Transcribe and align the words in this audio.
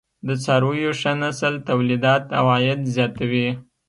د 0.27 0.29
څارويو 0.43 0.91
ښه 1.01 1.11
نسل 1.21 1.53
تولیدات 1.69 2.23
او 2.37 2.45
عاید 2.53 2.81
زیاتوي. 2.95 3.47